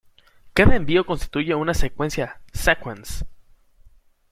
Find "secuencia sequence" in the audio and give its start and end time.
1.75-3.23